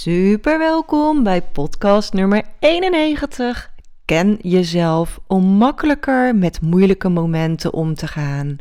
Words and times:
Super 0.00 0.58
welkom 0.58 1.22
bij 1.22 1.42
podcast 1.42 2.12
nummer 2.12 2.42
91. 2.58 3.70
Ken 4.04 4.38
jezelf 4.42 5.18
om 5.26 5.44
makkelijker 5.44 6.34
met 6.34 6.60
moeilijke 6.60 7.08
momenten 7.08 7.72
om 7.72 7.94
te 7.94 8.06
gaan. 8.06 8.56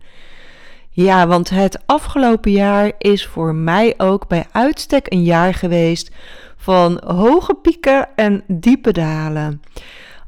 Ja, 0.89 1.27
want 1.27 1.49
het 1.49 1.79
afgelopen 1.85 2.51
jaar 2.51 2.91
is 2.97 3.25
voor 3.25 3.55
mij 3.55 3.93
ook 3.97 4.27
bij 4.27 4.45
uitstek 4.51 5.11
een 5.13 5.23
jaar 5.23 5.53
geweest 5.53 6.11
van 6.55 7.01
hoge 7.05 7.53
pieken 7.53 8.07
en 8.15 8.43
diepe 8.47 8.91
dalen. 8.91 9.61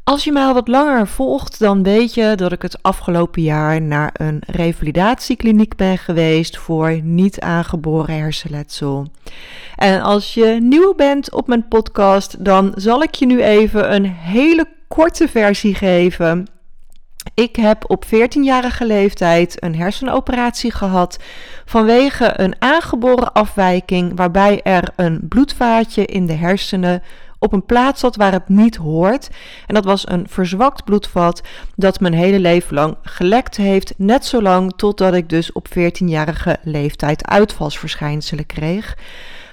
Als 0.09 0.23
je 0.23 0.31
mij 0.31 0.43
al 0.43 0.53
wat 0.53 0.67
langer 0.67 1.07
volgt, 1.07 1.59
dan 1.59 1.83
weet 1.83 2.13
je 2.13 2.35
dat 2.35 2.51
ik 2.51 2.61
het 2.61 2.83
afgelopen 2.83 3.41
jaar 3.41 3.81
naar 3.81 4.09
een 4.13 4.41
revalidatiekliniek 4.47 5.75
ben 5.75 5.97
geweest 5.97 6.57
voor 6.57 6.99
niet 7.03 7.39
aangeboren 7.39 8.15
hersenletsel. 8.15 9.07
En 9.75 10.01
als 10.01 10.33
je 10.33 10.57
nieuw 10.61 10.93
bent 10.95 11.31
op 11.31 11.47
mijn 11.47 11.67
podcast, 11.67 12.45
dan 12.45 12.71
zal 12.75 13.03
ik 13.03 13.15
je 13.15 13.25
nu 13.25 13.41
even 13.41 13.93
een 13.93 14.05
hele 14.05 14.67
korte 14.87 15.27
versie 15.27 15.75
geven. 15.75 16.47
Ik 17.33 17.55
heb 17.55 17.89
op 17.89 18.05
14-jarige 18.05 18.85
leeftijd 18.85 19.63
een 19.63 19.75
hersenoperatie 19.75 20.71
gehad 20.71 21.19
vanwege 21.65 22.33
een 22.35 22.55
aangeboren 22.59 23.33
afwijking 23.33 24.11
waarbij 24.15 24.61
er 24.61 24.89
een 24.95 25.19
bloedvaatje 25.27 26.05
in 26.05 26.25
de 26.25 26.33
hersenen 26.33 27.01
op 27.39 27.53
een 27.53 27.65
plaats 27.65 27.99
zat 27.99 28.15
waar 28.15 28.31
het 28.31 28.49
niet 28.49 28.75
hoort. 28.75 29.29
En 29.67 29.73
dat 29.73 29.85
was 29.85 30.09
een 30.09 30.27
verzwakt 30.29 30.83
bloedvat 30.83 31.41
dat 31.75 31.99
mijn 31.99 32.13
hele 32.13 32.39
leven 32.39 32.75
lang 32.75 32.95
gelekt 33.01 33.57
heeft. 33.57 33.93
Net 33.97 34.25
zolang 34.25 34.73
totdat 34.75 35.13
ik 35.13 35.29
dus 35.29 35.51
op 35.51 35.67
14-jarige 35.69 36.57
leeftijd 36.63 37.27
uitvalsverschijnselen 37.27 38.45
kreeg. 38.45 38.97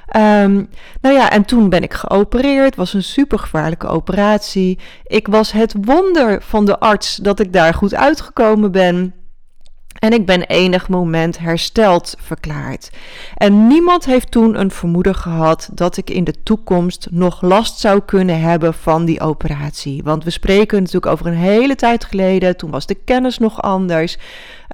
Ehm, 0.07 0.65
nou 1.01 1.15
ja, 1.15 1.31
en 1.31 1.45
toen 1.45 1.69
ben 1.69 1.83
ik 1.83 1.95
geopereerd. 1.95 2.77
Was 2.77 2.95
een 2.95 3.03
supergevaarlijke 3.03 3.87
operatie. 3.87 4.79
Ik 5.05 5.27
was 5.27 5.53
het 5.53 5.75
wonder 5.81 6.43
van 6.43 6.65
de 6.65 6.79
arts 6.79 7.17
dat 7.17 7.41
ik 7.41 7.53
daar 7.53 7.75
goed 7.75 7.95
uitgekomen 7.95 8.73
ben. 8.73 9.15
En 10.07 10.13
ik 10.13 10.27
ben 10.27 10.43
enig 10.43 10.89
moment 10.89 11.39
hersteld 11.39 12.15
verklaard. 12.21 12.91
En 13.35 13.67
niemand 13.67 14.05
heeft 14.05 14.31
toen 14.31 14.61
een 14.61 14.71
vermoeden 14.71 15.15
gehad 15.15 15.69
dat 15.73 15.97
ik 15.97 16.11
in 16.11 16.25
de 16.25 16.43
toekomst 16.43 17.07
nog 17.11 17.43
last 17.43 17.79
zou 17.79 18.01
kunnen 18.01 18.41
hebben 18.41 18.75
van 18.75 19.05
die 19.05 19.21
operatie. 19.21 20.03
Want 20.03 20.25
we 20.25 20.31
spreken 20.31 20.79
natuurlijk 20.79 21.13
over 21.13 21.27
een 21.27 21.33
hele 21.33 21.75
tijd 21.75 22.05
geleden. 22.05 22.57
Toen 22.57 22.71
was 22.71 22.87
de 22.87 22.95
kennis 22.95 23.39
nog 23.39 23.63
anders. 23.63 24.19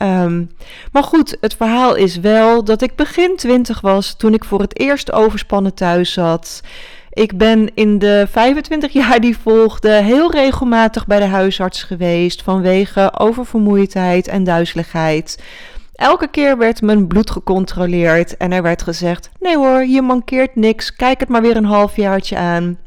Um, 0.03 0.51
maar 0.93 1.05
goed, 1.05 1.37
het 1.41 1.55
verhaal 1.55 1.95
is 1.95 2.17
wel 2.17 2.65
dat 2.65 2.83
ik 2.83 2.97
begin 2.97 3.37
twintig 3.37 3.81
was 3.81 4.15
toen 4.15 4.35
ik 4.35 4.45
voor 4.45 4.61
het 4.61 4.79
eerst 4.79 5.13
overspannen 5.13 5.75
thuis 5.75 6.13
zat. 6.13 6.61
Ik 7.13 7.39
ben 7.39 7.75
in 7.75 7.99
de 7.99 8.27
25 8.31 8.93
jaar 8.93 9.21
die 9.21 9.39
volgden 9.39 10.05
heel 10.05 10.31
regelmatig 10.31 11.07
bij 11.07 11.19
de 11.19 11.25
huisarts 11.25 11.83
geweest 11.83 12.43
vanwege 12.43 13.13
oververmoeidheid 13.19 14.29
en 14.29 14.45
duizeligheid. 14.45 15.43
Elke 15.95 16.29
keer 16.29 16.59
werd 16.59 16.83
mijn 16.83 17.07
bloed 17.07 17.31
gecontroleerd 17.31 18.37
en 18.37 18.53
er 18.53 18.63
werd 18.63 18.83
gezegd: 18.83 19.31
nee 19.41 19.57
hoor, 19.57 19.85
je 19.85 20.03
mankeert 20.03 20.57
niks, 20.57 20.97
kijk 20.97 21.21
het 21.21 21.29
maar 21.29 21.43
weer 21.43 21.57
een 21.57 21.65
halfjaartje 21.65 22.37
aan. 22.37 22.79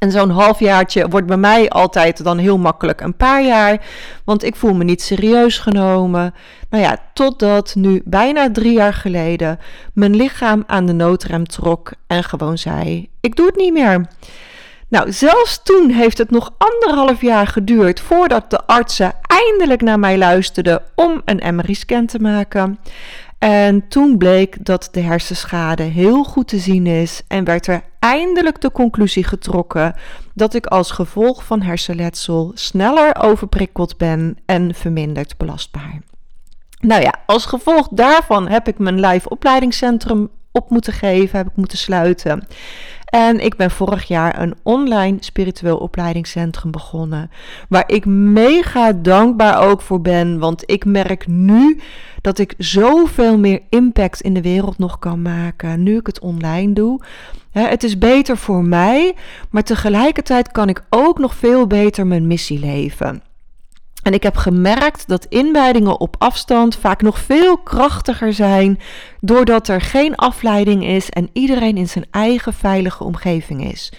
En 0.00 0.10
zo'n 0.10 0.30
halfjaartje 0.30 1.08
wordt 1.08 1.26
bij 1.26 1.36
mij 1.36 1.68
altijd 1.68 2.24
dan 2.24 2.38
heel 2.38 2.58
makkelijk 2.58 3.00
een 3.00 3.16
paar 3.16 3.42
jaar, 3.42 3.86
want 4.24 4.44
ik 4.44 4.56
voel 4.56 4.74
me 4.74 4.84
niet 4.84 5.02
serieus 5.02 5.58
genomen. 5.58 6.34
Nou 6.70 6.82
ja, 6.82 6.96
totdat 7.14 7.74
nu 7.74 8.02
bijna 8.04 8.50
drie 8.50 8.72
jaar 8.72 8.94
geleden 8.94 9.58
mijn 9.92 10.16
lichaam 10.16 10.64
aan 10.66 10.86
de 10.86 10.92
noodrem 10.92 11.46
trok 11.46 11.92
en 12.06 12.24
gewoon 12.24 12.58
zei: 12.58 13.08
Ik 13.20 13.36
doe 13.36 13.46
het 13.46 13.56
niet 13.56 13.72
meer. 13.72 14.06
Nou, 14.88 15.12
zelfs 15.12 15.62
toen 15.62 15.90
heeft 15.90 16.18
het 16.18 16.30
nog 16.30 16.54
anderhalf 16.58 17.20
jaar 17.20 17.46
geduurd 17.46 18.00
voordat 18.00 18.50
de 18.50 18.66
artsen 18.66 19.12
eindelijk 19.22 19.80
naar 19.80 19.98
mij 19.98 20.18
luisterden 20.18 20.82
om 20.94 21.22
een 21.24 21.54
MRI-scan 21.54 22.06
te 22.06 22.18
maken. 22.18 22.78
En 23.40 23.88
toen 23.88 24.18
bleek 24.18 24.64
dat 24.64 24.88
de 24.92 25.00
hersenschade 25.00 25.82
heel 25.82 26.24
goed 26.24 26.48
te 26.48 26.58
zien 26.58 26.86
is 26.86 27.22
en 27.28 27.44
werd 27.44 27.66
er 27.66 27.82
eindelijk 27.98 28.60
de 28.60 28.72
conclusie 28.72 29.24
getrokken 29.24 29.94
dat 30.34 30.54
ik 30.54 30.66
als 30.66 30.90
gevolg 30.90 31.44
van 31.44 31.62
hersenletsel 31.62 32.50
sneller 32.54 33.22
overprikkeld 33.22 33.96
ben 33.96 34.36
en 34.46 34.74
verminderd 34.74 35.36
belastbaar. 35.36 36.00
Nou 36.80 37.02
ja, 37.02 37.14
als 37.26 37.46
gevolg 37.46 37.88
daarvan 37.90 38.48
heb 38.48 38.68
ik 38.68 38.78
mijn 38.78 39.00
live 39.00 39.28
opleidingscentrum 39.28 40.28
op 40.52 40.70
moeten 40.70 40.92
geven, 40.92 41.38
heb 41.38 41.46
ik 41.46 41.56
moeten 41.56 41.78
sluiten. 41.78 42.46
En 43.10 43.44
ik 43.44 43.56
ben 43.56 43.70
vorig 43.70 44.08
jaar 44.08 44.40
een 44.40 44.54
online 44.62 45.16
spiritueel 45.20 45.76
opleidingscentrum 45.76 46.70
begonnen. 46.70 47.30
Waar 47.68 47.84
ik 47.86 48.04
mega 48.06 48.92
dankbaar 48.92 49.68
ook 49.68 49.80
voor 49.80 50.00
ben. 50.00 50.38
Want 50.38 50.62
ik 50.66 50.84
merk 50.84 51.26
nu 51.26 51.80
dat 52.20 52.38
ik 52.38 52.54
zoveel 52.58 53.38
meer 53.38 53.60
impact 53.68 54.20
in 54.20 54.34
de 54.34 54.42
wereld 54.42 54.78
nog 54.78 54.98
kan 54.98 55.22
maken. 55.22 55.82
Nu 55.82 55.96
ik 55.96 56.06
het 56.06 56.20
online 56.20 56.72
doe. 56.72 57.00
het 57.50 57.84
is 57.84 57.98
beter 57.98 58.36
voor 58.36 58.64
mij. 58.64 59.14
Maar 59.50 59.62
tegelijkertijd 59.62 60.52
kan 60.52 60.68
ik 60.68 60.82
ook 60.90 61.18
nog 61.18 61.34
veel 61.34 61.66
beter 61.66 62.06
mijn 62.06 62.26
missie 62.26 62.58
leven. 62.58 63.22
En 64.02 64.12
ik 64.12 64.22
heb 64.22 64.36
gemerkt 64.36 65.08
dat 65.08 65.24
inwijdingen 65.24 66.00
op 66.00 66.16
afstand 66.18 66.76
vaak 66.76 67.02
nog 67.02 67.18
veel 67.18 67.58
krachtiger 67.58 68.32
zijn, 68.32 68.80
doordat 69.20 69.68
er 69.68 69.80
geen 69.80 70.14
afleiding 70.14 70.84
is 70.84 71.10
en 71.10 71.28
iedereen 71.32 71.76
in 71.76 71.88
zijn 71.88 72.06
eigen 72.10 72.54
veilige 72.54 73.04
omgeving 73.04 73.72
is. 73.72 73.92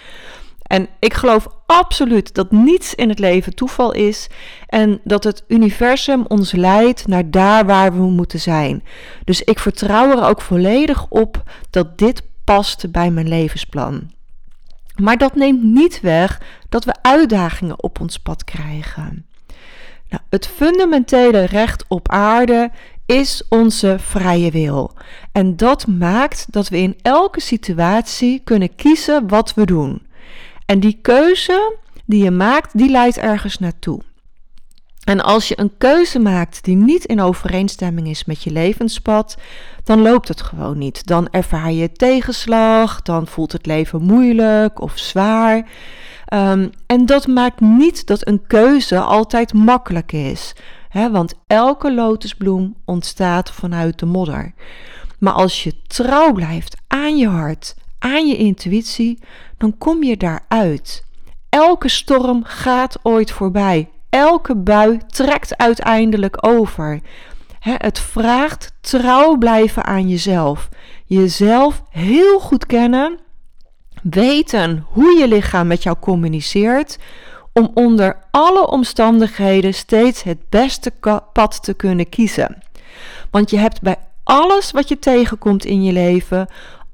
En 0.62 0.88
ik 0.98 1.14
geloof 1.14 1.46
absoluut 1.66 2.34
dat 2.34 2.50
niets 2.50 2.94
in 2.94 3.08
het 3.08 3.18
leven 3.18 3.54
toeval 3.54 3.92
is 3.92 4.26
en 4.66 5.00
dat 5.04 5.24
het 5.24 5.44
universum 5.48 6.24
ons 6.28 6.52
leidt 6.52 7.06
naar 7.06 7.30
daar 7.30 7.66
waar 7.66 7.92
we 7.92 8.02
moeten 8.02 8.40
zijn. 8.40 8.82
Dus 9.24 9.42
ik 9.42 9.58
vertrouw 9.58 10.10
er 10.10 10.24
ook 10.24 10.40
volledig 10.40 11.06
op 11.08 11.42
dat 11.70 11.98
dit 11.98 12.22
past 12.44 12.90
bij 12.90 13.10
mijn 13.10 13.28
levensplan. 13.28 14.10
Maar 14.96 15.18
dat 15.18 15.34
neemt 15.34 15.62
niet 15.62 16.00
weg 16.00 16.40
dat 16.68 16.84
we 16.84 16.94
uitdagingen 17.02 17.82
op 17.82 18.00
ons 18.00 18.18
pad 18.18 18.44
krijgen. 18.44 19.26
Nou, 20.12 20.24
het 20.30 20.46
fundamentele 20.46 21.44
recht 21.44 21.84
op 21.88 22.08
aarde 22.08 22.70
is 23.06 23.42
onze 23.48 23.96
vrije 23.98 24.50
wil. 24.50 24.92
En 25.32 25.56
dat 25.56 25.86
maakt 25.86 26.46
dat 26.50 26.68
we 26.68 26.78
in 26.78 26.96
elke 27.02 27.40
situatie 27.40 28.40
kunnen 28.44 28.74
kiezen 28.74 29.28
wat 29.28 29.54
we 29.54 29.66
doen. 29.66 30.06
En 30.66 30.80
die 30.80 30.98
keuze 31.02 31.76
die 32.04 32.24
je 32.24 32.30
maakt, 32.30 32.78
die 32.78 32.90
leidt 32.90 33.18
ergens 33.18 33.58
naartoe. 33.58 34.00
En 35.04 35.20
als 35.20 35.48
je 35.48 35.60
een 35.60 35.72
keuze 35.78 36.18
maakt 36.18 36.64
die 36.64 36.76
niet 36.76 37.04
in 37.04 37.20
overeenstemming 37.20 38.08
is 38.08 38.24
met 38.24 38.42
je 38.42 38.50
levenspad, 38.50 39.36
dan 39.84 40.02
loopt 40.02 40.28
het 40.28 40.42
gewoon 40.42 40.78
niet. 40.78 41.06
Dan 41.06 41.28
ervaar 41.30 41.72
je 41.72 41.92
tegenslag, 41.92 43.02
dan 43.02 43.26
voelt 43.26 43.52
het 43.52 43.66
leven 43.66 44.02
moeilijk 44.02 44.80
of 44.80 44.98
zwaar. 44.98 45.68
Um, 46.34 46.70
en 46.86 47.06
dat 47.06 47.26
maakt 47.26 47.60
niet 47.60 48.06
dat 48.06 48.26
een 48.26 48.46
keuze 48.46 49.00
altijd 49.00 49.52
makkelijk 49.52 50.12
is. 50.12 50.54
Hè, 50.88 51.10
want 51.10 51.34
elke 51.46 51.94
lotusbloem 51.94 52.76
ontstaat 52.84 53.50
vanuit 53.50 53.98
de 53.98 54.06
modder. 54.06 54.54
Maar 55.18 55.32
als 55.32 55.64
je 55.64 55.82
trouw 55.86 56.32
blijft 56.32 56.76
aan 56.88 57.16
je 57.16 57.28
hart, 57.28 57.74
aan 57.98 58.26
je 58.26 58.36
intuïtie, 58.36 59.18
dan 59.58 59.78
kom 59.78 60.02
je 60.02 60.16
daaruit. 60.16 61.04
Elke 61.48 61.88
storm 61.88 62.44
gaat 62.44 62.98
ooit 63.02 63.30
voorbij. 63.30 63.88
Elke 64.10 64.56
bui 64.56 65.00
trekt 65.06 65.56
uiteindelijk 65.56 66.46
over. 66.46 67.00
het 67.60 67.98
vraagt 67.98 68.72
trouw 68.80 69.36
blijven 69.36 69.84
aan 69.84 70.08
jezelf. 70.08 70.68
Jezelf 71.06 71.82
heel 71.90 72.40
goed 72.40 72.66
kennen 72.66 73.18
weten 74.02 74.86
hoe 74.88 75.18
je 75.18 75.28
lichaam 75.28 75.66
met 75.66 75.82
jou 75.82 75.96
communiceert, 76.00 76.98
om 77.52 77.70
onder 77.74 78.16
alle 78.30 78.66
omstandigheden 78.66 79.74
steeds 79.74 80.22
het 80.22 80.38
beste 80.48 80.92
pad 81.32 81.62
te 81.62 81.74
kunnen 81.74 82.08
kiezen. 82.08 82.62
Want 83.30 83.50
je 83.50 83.58
hebt 83.58 83.80
bij 83.80 83.96
alles 84.24 84.70
wat 84.70 84.88
je 84.88 84.98
tegenkomt 84.98 85.64
in 85.64 85.82
je 85.82 85.92
leven 85.92 86.48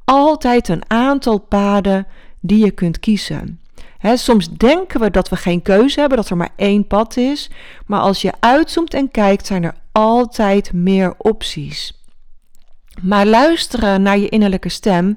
altijd 0.04 0.68
een 0.68 0.82
aantal 0.90 1.38
paden 1.38 2.06
die 2.40 2.64
je 2.64 2.70
kunt 2.70 3.00
kiezen. 3.00 3.60
soms 4.02 4.48
denken 4.48 5.00
we 5.00 5.10
dat 5.10 5.28
we 5.28 5.36
geen 5.36 5.62
keuze 5.62 6.00
hebben, 6.00 6.18
dat 6.18 6.30
er 6.30 6.36
maar 6.36 6.52
één 6.56 6.86
pad 6.86 7.16
is. 7.16 7.50
Maar 7.86 8.00
als 8.00 8.22
je 8.22 8.32
uitzoomt 8.40 8.94
en 8.94 9.10
kijkt, 9.10 9.46
zijn 9.46 9.62
er 9.62 9.74
altijd 9.92 10.72
meer 10.72 11.14
opties. 11.18 12.02
Maar 13.02 13.26
luisteren 13.26 14.02
naar 14.02 14.18
je 14.18 14.28
innerlijke 14.28 14.68
stem 14.68 15.14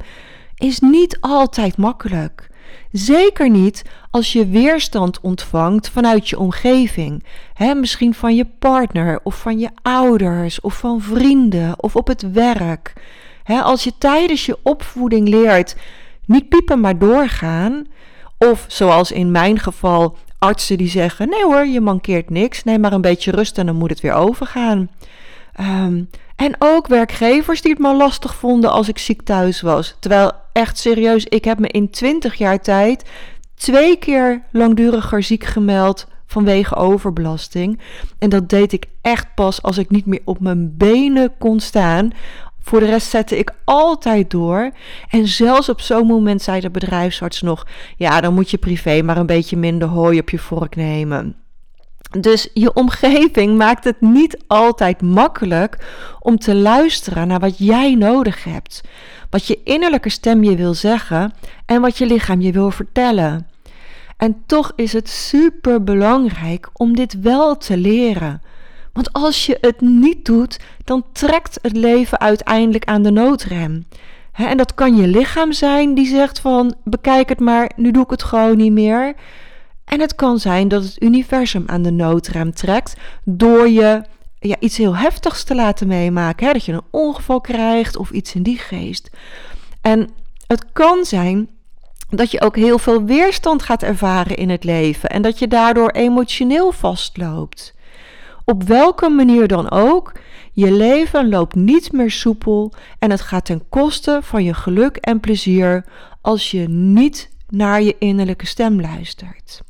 is 0.61 0.79
niet 0.79 1.17
altijd 1.19 1.77
makkelijk. 1.77 2.49
Zeker 2.91 3.49
niet 3.49 3.83
als 4.11 4.33
je 4.33 4.47
weerstand 4.47 5.19
ontvangt 5.21 5.89
vanuit 5.89 6.29
je 6.29 6.39
omgeving. 6.39 7.23
Hè, 7.53 7.73
misschien 7.73 8.13
van 8.13 8.35
je 8.35 8.45
partner 8.59 9.19
of 9.23 9.35
van 9.35 9.59
je 9.59 9.69
ouders 9.81 10.61
of 10.61 10.77
van 10.77 11.01
vrienden 11.01 11.83
of 11.83 11.95
op 11.95 12.07
het 12.07 12.31
werk. 12.31 12.93
Hè, 13.43 13.61
als 13.61 13.83
je 13.83 13.91
tijdens 13.97 14.45
je 14.45 14.57
opvoeding 14.63 15.27
leert 15.27 15.75
niet 16.25 16.49
piepen 16.49 16.79
maar 16.79 16.97
doorgaan. 16.97 17.85
Of 18.37 18.65
zoals 18.67 19.11
in 19.11 19.31
mijn 19.31 19.59
geval 19.59 20.17
artsen 20.39 20.77
die 20.77 20.89
zeggen: 20.89 21.29
nee 21.29 21.43
hoor, 21.43 21.65
je 21.65 21.81
mankeert 21.81 22.29
niks. 22.29 22.63
Neem 22.63 22.79
maar 22.79 22.93
een 22.93 23.01
beetje 23.01 23.31
rust 23.31 23.57
en 23.57 23.65
dan 23.65 23.75
moet 23.75 23.89
het 23.89 23.99
weer 23.99 24.13
overgaan. 24.13 24.89
Um, 25.59 26.09
en 26.41 26.55
ook 26.59 26.87
werkgevers 26.87 27.61
die 27.61 27.71
het 27.71 27.79
maar 27.79 27.95
lastig 27.95 28.35
vonden 28.35 28.71
als 28.71 28.87
ik 28.87 28.97
ziek 28.97 29.21
thuis 29.21 29.61
was. 29.61 29.95
Terwijl 29.99 30.31
echt 30.53 30.77
serieus, 30.77 31.25
ik 31.25 31.45
heb 31.45 31.59
me 31.59 31.67
in 31.67 31.89
20 31.89 32.35
jaar 32.35 32.59
tijd 32.59 33.09
twee 33.55 33.95
keer 33.95 34.43
langduriger 34.51 35.23
ziek 35.23 35.43
gemeld 35.43 36.07
vanwege 36.25 36.75
overbelasting. 36.75 37.79
En 38.19 38.29
dat 38.29 38.49
deed 38.49 38.73
ik 38.73 38.85
echt 39.01 39.27
pas 39.35 39.61
als 39.61 39.77
ik 39.77 39.89
niet 39.89 40.05
meer 40.05 40.21
op 40.25 40.39
mijn 40.39 40.77
benen 40.77 41.33
kon 41.37 41.59
staan. 41.59 42.11
Voor 42.59 42.79
de 42.79 42.85
rest 42.85 43.09
zette 43.09 43.37
ik 43.37 43.51
altijd 43.65 44.31
door. 44.31 44.71
En 45.09 45.27
zelfs 45.27 45.69
op 45.69 45.81
zo'n 45.81 46.07
moment 46.07 46.41
zei 46.41 46.59
de 46.59 46.69
bedrijfsarts 46.69 47.41
nog: 47.41 47.67
Ja, 47.97 48.21
dan 48.21 48.33
moet 48.33 48.51
je 48.51 48.57
privé 48.57 49.01
maar 49.01 49.17
een 49.17 49.25
beetje 49.25 49.57
minder 49.57 49.87
hooi 49.87 50.19
op 50.19 50.29
je 50.29 50.39
vork 50.39 50.75
nemen. 50.75 51.35
Dus 52.19 52.49
je 52.53 52.73
omgeving 52.73 53.57
maakt 53.57 53.83
het 53.83 54.01
niet 54.01 54.37
altijd 54.47 55.01
makkelijk 55.01 55.77
om 56.19 56.37
te 56.37 56.55
luisteren 56.55 57.27
naar 57.27 57.39
wat 57.39 57.57
jij 57.57 57.95
nodig 57.95 58.43
hebt. 58.43 58.81
Wat 59.29 59.47
je 59.47 59.59
innerlijke 59.63 60.09
stem 60.09 60.43
je 60.43 60.55
wil 60.55 60.73
zeggen 60.73 61.33
en 61.65 61.81
wat 61.81 61.97
je 61.97 62.05
lichaam 62.05 62.41
je 62.41 62.51
wil 62.51 62.71
vertellen. 62.71 63.47
En 64.17 64.43
toch 64.45 64.71
is 64.75 64.93
het 64.93 65.09
super 65.09 65.83
belangrijk 65.83 66.69
om 66.73 66.95
dit 66.95 67.21
wel 67.21 67.57
te 67.57 67.77
leren. 67.77 68.41
Want 68.93 69.13
als 69.13 69.45
je 69.45 69.57
het 69.61 69.81
niet 69.81 70.25
doet, 70.25 70.59
dan 70.83 71.03
trekt 71.11 71.59
het 71.61 71.77
leven 71.77 72.19
uiteindelijk 72.19 72.85
aan 72.85 73.03
de 73.03 73.11
noodrem. 73.11 73.85
en 74.33 74.57
dat 74.57 74.73
kan 74.73 74.95
je 74.95 75.07
lichaam 75.07 75.51
zijn 75.51 75.93
die 75.93 76.07
zegt 76.07 76.39
van 76.39 76.75
bekijk 76.83 77.29
het 77.29 77.39
maar, 77.39 77.71
nu 77.75 77.91
doe 77.91 78.03
ik 78.03 78.09
het 78.09 78.23
gewoon 78.23 78.57
niet 78.57 78.71
meer. 78.71 79.15
En 79.91 79.99
het 79.99 80.15
kan 80.15 80.39
zijn 80.39 80.67
dat 80.67 80.83
het 80.83 81.01
universum 81.01 81.63
aan 81.65 81.81
de 81.81 81.91
noodrem 81.91 82.53
trekt 82.53 82.95
door 83.23 83.69
je 83.69 84.03
ja, 84.39 84.55
iets 84.59 84.77
heel 84.77 84.95
heftigs 84.95 85.43
te 85.43 85.55
laten 85.55 85.87
meemaken. 85.87 86.47
Hè? 86.47 86.53
Dat 86.53 86.65
je 86.65 86.71
een 86.71 86.81
ongeval 86.89 87.41
krijgt 87.41 87.97
of 87.97 88.11
iets 88.11 88.35
in 88.35 88.43
die 88.43 88.57
geest. 88.57 89.09
En 89.81 90.09
het 90.47 90.71
kan 90.71 91.05
zijn 91.05 91.49
dat 92.09 92.31
je 92.31 92.41
ook 92.41 92.55
heel 92.55 92.79
veel 92.79 93.03
weerstand 93.03 93.63
gaat 93.63 93.83
ervaren 93.83 94.35
in 94.35 94.49
het 94.49 94.63
leven 94.63 95.09
en 95.09 95.21
dat 95.21 95.39
je 95.39 95.47
daardoor 95.47 95.89
emotioneel 95.89 96.71
vastloopt. 96.71 97.75
Op 98.45 98.63
welke 98.63 99.09
manier 99.09 99.47
dan 99.47 99.71
ook, 99.71 100.11
je 100.51 100.71
leven 100.71 101.29
loopt 101.29 101.55
niet 101.55 101.91
meer 101.91 102.11
soepel 102.11 102.73
en 102.99 103.11
het 103.11 103.21
gaat 103.21 103.45
ten 103.45 103.69
koste 103.69 104.19
van 104.21 104.43
je 104.43 104.53
geluk 104.53 104.95
en 104.97 105.19
plezier 105.19 105.85
als 106.21 106.51
je 106.51 106.69
niet 106.69 107.29
naar 107.49 107.81
je 107.81 107.95
innerlijke 107.99 108.45
stem 108.45 108.81
luistert. 108.81 109.61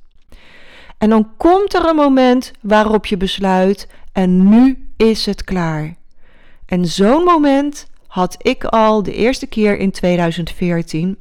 En 1.02 1.10
dan 1.10 1.30
komt 1.38 1.74
er 1.74 1.86
een 1.86 1.96
moment 1.96 2.52
waarop 2.60 3.06
je 3.06 3.18
besluit: 3.18 3.88
en 4.12 4.50
nu 4.50 4.90
is 4.98 5.26
het 5.26 5.44
klaar. 5.44 5.96
En 6.66 6.86
zo'n 6.86 7.24
moment 7.24 7.88
had 8.08 8.36
ik 8.38 8.64
al 8.64 9.04
de 9.04 9.14
eerste 9.14 9.48
keer 9.48 9.78
in 9.78 9.92
2014. 9.92 11.18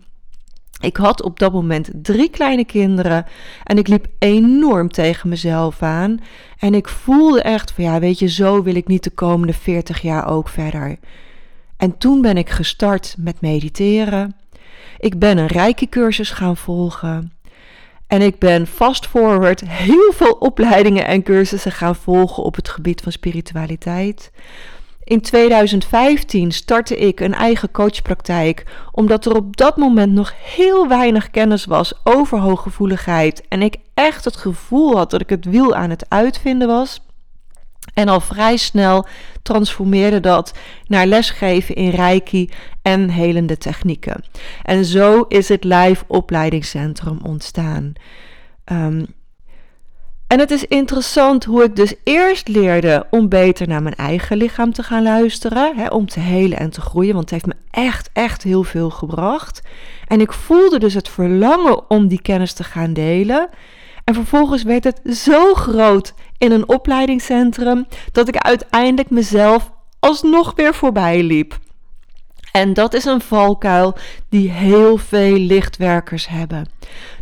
Ik 0.81 0.97
had 0.97 1.23
op 1.23 1.38
dat 1.38 1.53
moment 1.53 1.91
drie 1.93 2.31
kleine 2.31 2.65
kinderen 2.65 3.27
en 3.65 3.79
ik 3.79 3.88
liep 3.88 4.06
enorm 4.19 4.88
tegen 4.88 5.29
mezelf 5.29 5.83
aan. 5.83 6.21
En 6.59 6.75
ik 6.75 6.88
voelde 6.88 7.43
echt 7.43 7.73
van 7.73 7.85
ja, 7.85 7.99
weet 7.99 8.19
je, 8.19 8.29
zo 8.29 8.62
wil 8.62 8.75
ik 8.75 8.87
niet 8.87 9.05
de 9.05 9.11
komende 9.11 9.53
40 9.53 10.03
jaar 10.03 10.29
ook 10.29 10.49
verder. 10.49 10.99
En 11.76 11.99
toen 11.99 12.21
ben 12.21 12.37
ik 12.37 12.50
gestart 12.50 13.15
met 13.19 13.41
mediteren. 13.41 14.37
Ik 14.99 15.19
ben 15.19 15.38
een 15.38 15.47
rijke 15.47 15.88
cursus 15.88 16.31
gaan 16.31 16.56
volgen. 16.56 17.33
En 18.11 18.23
ik 18.23 18.39
ben 18.39 18.67
fast 18.67 19.07
forward 19.07 19.61
heel 19.65 20.12
veel 20.12 20.33
opleidingen 20.33 21.07
en 21.07 21.23
cursussen 21.23 21.73
gaan 21.73 21.97
volgen 21.97 22.43
op 22.43 22.57
het 22.57 22.69
gebied 22.69 23.01
van 23.01 23.12
spiritualiteit. 23.12 24.31
In 25.05 25.21
2015 25.21 26.53
startte 26.53 26.97
ik 26.97 27.21
een 27.21 27.35
eigen 27.35 27.71
coachpraktijk, 27.71 28.65
omdat 28.93 29.25
er 29.25 29.37
op 29.37 29.57
dat 29.57 29.77
moment 29.77 30.12
nog 30.12 30.33
heel 30.43 30.89
weinig 30.89 31.31
kennis 31.31 31.65
was 31.65 31.95
over 32.05 32.39
hooggevoeligheid 32.39 33.43
en 33.49 33.62
ik 33.62 33.77
echt 33.95 34.25
het 34.25 34.37
gevoel 34.37 34.97
had 34.97 35.11
dat 35.11 35.21
ik 35.21 35.31
het 35.31 35.45
wiel 35.45 35.75
aan 35.75 35.91
het 35.91 36.07
uitvinden 36.09 36.69
was. 36.69 37.01
En 37.94 38.08
al 38.08 38.20
vrij 38.20 38.56
snel 38.56 39.06
transformeerde 39.42 40.20
dat 40.20 40.54
naar 40.87 41.06
lesgeven 41.06 41.75
in 41.75 41.90
Reiki 41.90 42.50
en 42.82 43.08
helende 43.08 43.58
technieken. 43.58 44.25
En 44.62 44.84
zo 44.84 45.20
is 45.28 45.48
het 45.48 45.64
Live 45.64 46.04
Opleidingscentrum 46.06 47.19
ontstaan. 47.22 47.92
Um, 48.72 49.06
en 50.31 50.38
het 50.38 50.50
is 50.50 50.64
interessant 50.64 51.44
hoe 51.44 51.64
ik 51.64 51.76
dus 51.76 51.94
eerst 52.04 52.48
leerde 52.48 53.06
om 53.10 53.28
beter 53.28 53.69
naar 53.69 53.82
mijn 53.82 53.94
eigen 53.94 54.37
lichaam 54.37 54.72
te 54.72 54.82
gaan 54.82 55.02
luisteren, 55.02 55.76
hè, 55.76 55.87
om 55.87 56.06
te 56.06 56.20
helen 56.20 56.58
en 56.58 56.70
te 56.70 56.81
groeien, 56.81 57.14
want 57.14 57.31
het 57.31 57.42
heeft 57.42 57.46
me 57.46 57.62
echt, 57.70 58.10
echt 58.12 58.42
heel 58.42 58.64
veel 58.64 58.90
gebracht. 58.90 59.62
En 60.06 60.20
ik 60.20 60.32
voelde 60.32 60.78
dus 60.78 60.94
het 60.94 61.08
verlangen 61.08 61.90
om 61.90 62.08
die 62.08 62.22
kennis 62.22 62.52
te 62.52 62.64
gaan 62.64 62.92
delen. 62.92 63.48
En 64.04 64.14
vervolgens 64.14 64.62
werd 64.62 64.84
het 64.84 65.00
zo 65.04 65.54
groot 65.54 66.14
in 66.40 66.52
een 66.52 66.69
opleidingscentrum 66.69 67.87
dat 68.12 68.28
ik 68.28 68.37
uiteindelijk 68.37 69.10
mezelf 69.10 69.70
alsnog 69.98 70.52
weer 70.56 70.75
voorbij 70.75 71.23
liep. 71.23 71.59
En 72.52 72.75
dat 72.75 72.94
is 72.94 73.04
een 73.04 73.20
valkuil 73.20 73.94
die 74.28 74.50
heel 74.50 74.97
veel 74.97 75.37
lichtwerkers 75.37 76.28
hebben. 76.28 76.68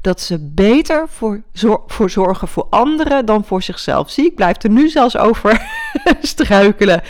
Dat 0.01 0.21
ze 0.21 0.39
beter 0.55 1.09
voor, 1.09 1.43
voor 1.87 2.11
zorgen 2.11 2.49
voor 2.49 2.67
anderen 2.71 3.27
dan 3.27 3.45
voor 3.45 3.63
zichzelf. 3.63 4.11
Zie, 4.11 4.27
ik 4.27 4.35
blijf 4.35 4.63
er 4.63 4.71
nu 4.71 4.89
zelfs 4.89 5.17
over 5.17 5.67
struikelen. 6.21 7.03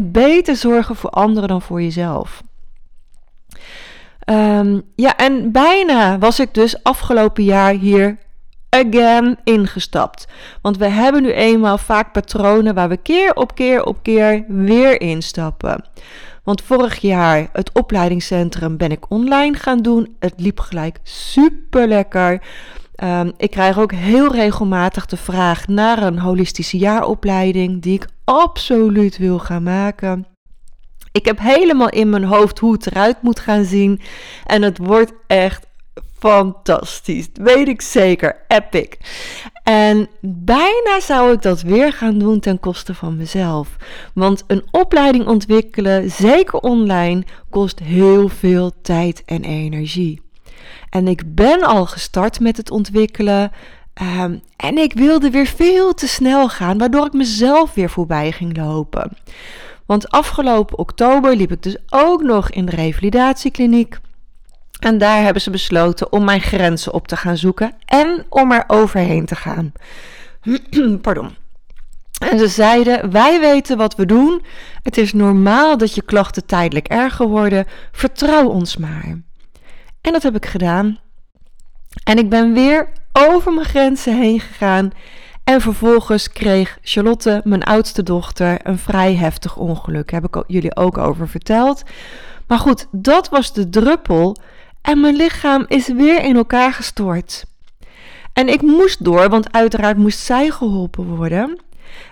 beter 0.00 0.56
zorgen 0.56 0.96
voor 0.96 1.10
anderen 1.10 1.48
dan 1.48 1.62
voor 1.62 1.82
jezelf. 1.82 2.42
Ehm, 4.20 4.80
ja, 4.96 5.16
en 5.16 5.52
bijna 5.52 6.18
was 6.18 6.40
ik 6.40 6.54
dus 6.54 6.82
afgelopen 6.82 7.44
jaar 7.44 7.72
hier 7.72 8.18
again 8.70 9.38
ingestapt. 9.44 10.26
Want 10.62 10.76
we 10.76 10.88
hebben 10.88 11.22
nu 11.22 11.32
eenmaal 11.32 11.78
vaak 11.78 12.12
patronen 12.12 12.74
waar 12.74 12.88
we 12.88 12.96
keer 12.96 13.34
op 13.34 13.54
keer 13.54 13.84
op 13.84 14.02
keer 14.02 14.44
weer 14.48 15.00
instappen. 15.00 15.84
Want 16.44 16.62
vorig 16.62 16.98
jaar 16.98 17.48
het 17.52 17.72
opleidingscentrum 17.72 18.76
ben 18.76 18.90
ik 18.90 19.10
online 19.10 19.56
gaan 19.56 19.82
doen. 19.82 20.16
Het 20.18 20.34
liep 20.36 20.60
gelijk 20.60 20.98
super 21.02 21.88
lekker. 21.88 22.42
Ehm, 22.94 23.30
ik 23.36 23.50
krijg 23.50 23.78
ook 23.78 23.92
heel 23.92 24.32
regelmatig 24.32 25.06
de 25.06 25.16
vraag 25.16 25.66
naar 25.66 26.02
een 26.02 26.18
holistische 26.18 26.78
jaaropleiding 26.78 27.82
die 27.82 27.94
ik 27.94 28.06
absoluut 28.24 29.18
wil 29.18 29.38
gaan 29.38 29.62
maken. 29.62 30.26
Ik 31.12 31.24
heb 31.24 31.38
helemaal 31.38 31.88
in 31.88 32.10
mijn 32.10 32.24
hoofd 32.24 32.58
hoe 32.58 32.72
het 32.72 32.86
eruit 32.86 33.22
moet 33.22 33.40
gaan 33.40 33.64
zien. 33.64 34.00
En 34.46 34.62
het 34.62 34.78
wordt 34.78 35.12
echt 35.26 35.66
fantastisch. 36.20 37.28
weet 37.32 37.68
ik 37.68 37.80
zeker. 37.80 38.36
Epic. 38.48 38.88
En 39.62 40.08
bijna 40.20 41.00
zou 41.00 41.32
ik 41.32 41.42
dat 41.42 41.62
weer 41.62 41.92
gaan 41.92 42.18
doen 42.18 42.40
ten 42.40 42.60
koste 42.60 42.94
van 42.94 43.16
mezelf. 43.16 43.76
Want 44.14 44.44
een 44.46 44.64
opleiding 44.70 45.26
ontwikkelen, 45.26 46.10
zeker 46.10 46.58
online, 46.58 47.24
kost 47.50 47.78
heel 47.78 48.28
veel 48.28 48.72
tijd 48.82 49.22
en 49.26 49.44
energie. 49.44 50.22
En 50.90 51.08
ik 51.08 51.34
ben 51.34 51.62
al 51.62 51.86
gestart 51.86 52.40
met 52.40 52.56
het 52.56 52.70
ontwikkelen. 52.70 53.52
Ehm, 53.94 54.36
en 54.56 54.78
ik 54.78 54.92
wilde 54.92 55.30
weer 55.30 55.46
veel 55.46 55.94
te 55.94 56.08
snel 56.08 56.48
gaan, 56.48 56.78
waardoor 56.78 57.06
ik 57.06 57.12
mezelf 57.12 57.74
weer 57.74 57.90
voorbij 57.90 58.32
ging 58.32 58.56
lopen. 58.56 59.10
Want 59.86 60.10
afgelopen 60.10 60.78
oktober 60.78 61.36
liep 61.36 61.52
ik 61.52 61.62
dus 61.62 61.76
ook 61.90 62.22
nog 62.22 62.50
in 62.50 62.66
de 62.66 62.76
revalidatiekliniek. 62.76 63.98
En 64.80 64.98
daar 64.98 65.22
hebben 65.22 65.42
ze 65.42 65.50
besloten 65.50 66.12
om 66.12 66.24
mijn 66.24 66.40
grenzen 66.40 66.92
op 66.92 67.08
te 67.08 67.16
gaan 67.16 67.36
zoeken 67.36 67.72
en 67.84 68.26
om 68.28 68.52
er 68.52 68.64
overheen 68.66 69.26
te 69.26 69.36
gaan. 69.36 69.72
Pardon. 71.02 71.30
En 72.28 72.38
ze 72.38 72.48
zeiden: 72.48 73.10
Wij 73.10 73.40
weten 73.40 73.76
wat 73.76 73.94
we 73.94 74.06
doen. 74.06 74.42
Het 74.82 74.98
is 74.98 75.12
normaal 75.12 75.78
dat 75.78 75.94
je 75.94 76.02
klachten 76.02 76.46
tijdelijk 76.46 76.88
erger 76.88 77.26
worden. 77.26 77.66
Vertrouw 77.92 78.48
ons 78.48 78.76
maar. 78.76 79.20
En 80.00 80.12
dat 80.12 80.22
heb 80.22 80.34
ik 80.34 80.46
gedaan. 80.46 80.98
En 82.04 82.18
ik 82.18 82.28
ben 82.28 82.52
weer 82.52 82.88
over 83.12 83.52
mijn 83.52 83.66
grenzen 83.66 84.16
heen 84.16 84.40
gegaan. 84.40 84.90
En 85.44 85.60
vervolgens 85.60 86.32
kreeg 86.32 86.78
Charlotte, 86.82 87.40
mijn 87.44 87.62
oudste 87.62 88.02
dochter, 88.02 88.58
een 88.62 88.78
vrij 88.78 89.14
heftig 89.14 89.56
ongeluk. 89.56 90.10
Daar 90.10 90.20
heb 90.20 90.36
ik 90.36 90.44
jullie 90.46 90.76
ook 90.76 90.98
over 90.98 91.28
verteld. 91.28 91.82
Maar 92.46 92.58
goed, 92.58 92.86
dat 92.90 93.28
was 93.28 93.52
de 93.52 93.68
druppel. 93.68 94.36
En 94.82 95.00
mijn 95.00 95.16
lichaam 95.16 95.64
is 95.68 95.88
weer 95.88 96.24
in 96.24 96.36
elkaar 96.36 96.72
gestort. 96.72 97.44
En 98.32 98.48
ik 98.48 98.62
moest 98.62 99.04
door, 99.04 99.28
want 99.28 99.52
uiteraard 99.52 99.96
moest 99.96 100.18
zij 100.18 100.50
geholpen 100.50 101.04
worden. 101.04 101.60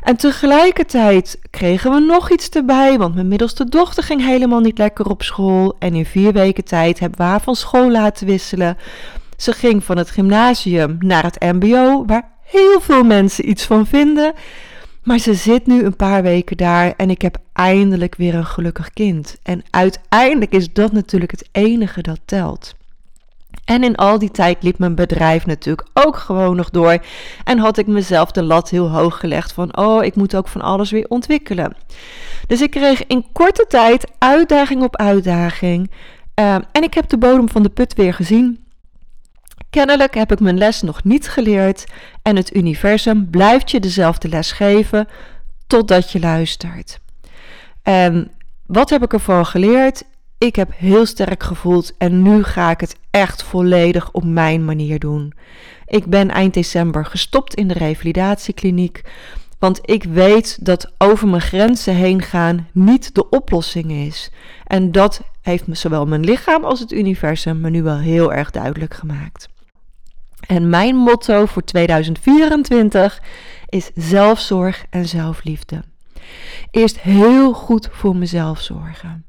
En 0.03 0.17
tegelijkertijd 0.17 1.39
kregen 1.51 1.91
we 1.91 2.01
nog 2.01 2.31
iets 2.31 2.49
erbij, 2.49 2.99
want 2.99 3.15
mijn 3.15 3.29
middelste 3.29 3.65
dochter 3.65 4.03
ging 4.03 4.25
helemaal 4.25 4.61
niet 4.61 4.79
lekker 4.79 5.07
op 5.07 5.23
school. 5.23 5.77
En 5.79 5.95
in 5.95 6.07
vier 6.07 6.33
weken 6.33 6.65
tijd 6.65 6.99
hebben 6.99 7.19
we 7.19 7.25
haar 7.25 7.41
van 7.41 7.57
school 7.57 7.91
laten 7.91 8.27
wisselen. 8.27 8.77
Ze 9.37 9.53
ging 9.53 9.85
van 9.85 9.97
het 9.97 10.11
gymnasium 10.11 10.97
naar 10.99 11.23
het 11.23 11.41
MBO, 11.41 12.05
waar 12.07 12.31
heel 12.43 12.81
veel 12.81 13.05
mensen 13.05 13.49
iets 13.49 13.65
van 13.65 13.87
vinden. 13.87 14.35
Maar 15.09 15.19
ze 15.19 15.35
zit 15.35 15.67
nu 15.67 15.85
een 15.85 15.97
paar 15.97 16.23
weken 16.23 16.57
daar 16.57 16.95
en 16.97 17.11
ik 17.11 17.23
heb 17.23 17.37
eindelijk 17.53 18.15
weer 18.15 18.35
een 18.35 18.47
gelukkig 18.47 18.91
kind. 18.91 19.37
En 19.43 19.63
uiteindelijk 19.71 20.53
is 20.53 20.73
dat 20.73 20.93
natuurlijk 20.93 21.31
het 21.31 21.49
enige 21.53 22.03
dat 22.03 22.21
telt. 22.25 22.75
En 23.65 23.85
in 23.85 23.97
al 23.97 24.19
die 24.19 24.31
tijd 24.31 24.63
liep 24.63 24.79
mijn 24.79 24.95
bedrijf 24.95 25.47
natuurlijk 25.47 25.89
ook 25.93 26.17
gewoon 26.17 26.57
nog 26.57 26.71
door. 26.71 26.99
En 27.45 27.59
had 27.59 27.79
ik 27.79 27.87
mezelf 27.87 28.31
de 28.31 28.43
lat 28.43 28.71
heel 28.71 28.91
hoog 28.91 29.21
gelegd 29.21 29.53
van, 29.53 29.77
oh, 29.77 30.05
ik 30.05 30.15
moet 30.15 30.37
ook 30.37 30.49
van 30.49 30.61
alles 30.61 30.91
weer 30.91 31.09
ontwikkelen. 31.09 31.77
Dus 32.47 32.61
ik 32.61 32.71
kreeg 32.71 33.07
in 33.07 33.27
korte 33.33 33.65
tijd 33.69 34.11
uitdaging 34.19 34.83
op 34.83 34.97
uitdaging. 34.97 35.91
Uh, 36.41 36.55
en 36.55 36.83
ik 36.83 36.95
heb 36.95 37.09
de 37.09 37.19
bodem 37.19 37.49
van 37.49 37.63
de 37.63 37.71
put 37.71 37.95
weer 37.95 38.15
gezien. 38.15 38.67
Kennelijk 39.71 40.15
heb 40.15 40.33
ik 40.33 40.41
mijn 40.41 40.59
les 40.59 40.83
nog 40.83 41.05
niet 41.05 41.29
geleerd 41.29 41.85
en 42.29 42.37
het 42.37 42.55
universum 42.55 43.31
blijft 43.31 43.71
je 43.71 43.81
dezelfde 43.81 44.29
les 44.29 44.53
geven 44.53 45.09
totdat 45.67 46.11
je 46.11 46.21
luistert. 46.21 46.99
En 47.83 48.31
wat 48.67 48.91
heb 48.91 49.03
ik 49.03 49.13
ervan 49.13 49.47
geleerd? 49.47 50.05
Ik 50.39 50.57
heb 50.57 50.71
heel 50.77 51.07
sterk 51.07 51.43
gevoeld 51.43 51.97
en 51.99 52.23
nu 52.23 52.45
ga 52.45 52.71
ik 52.71 52.81
het 52.81 52.97
echt 53.11 53.43
volledig 53.43 54.11
op 54.13 54.25
mijn 54.25 54.65
manier 54.65 54.99
doen. 54.99 55.33
Ik 55.87 56.07
ben 56.07 56.31
eind 56.31 56.55
december 56.55 57.05
gestopt 57.05 57.55
in 57.55 57.69
de 57.69 57.75
revalidatiekliniek, 57.75 59.03
want 59.59 59.81
ik 59.83 60.05
weet 60.05 60.65
dat 60.65 60.93
over 60.99 61.29
mijn 61.29 61.43
grenzen 61.43 61.95
heen 61.95 62.23
gaan 62.23 62.69
niet 62.73 63.15
de 63.15 63.29
oplossing 63.29 63.93
is. 63.93 64.31
En 64.65 64.93
dat 64.93 65.21
heeft 65.41 65.67
me 65.67 65.75
zowel 65.75 66.07
mijn 66.07 66.25
lichaam 66.25 66.65
als 66.65 66.81
het 66.81 66.93
universum 66.93 67.61
me 67.61 67.71
nu 67.71 67.83
wel 67.83 67.99
heel 67.99 68.33
erg 68.33 68.51
duidelijk 68.51 68.95
gemaakt. 68.95 69.49
En 70.49 70.69
mijn 70.69 70.97
motto 70.97 71.47
voor 71.47 71.65
2024 71.65 73.23
is 73.69 73.91
zelfzorg 73.95 74.85
en 74.91 75.09
zelfliefde. 75.09 75.83
Eerst 76.71 77.01
heel 77.01 77.53
goed 77.53 77.89
voor 77.93 78.17
mezelf 78.17 78.61
zorgen. 78.61 79.25